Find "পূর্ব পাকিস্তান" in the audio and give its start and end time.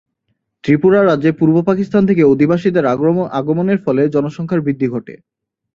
1.31-2.03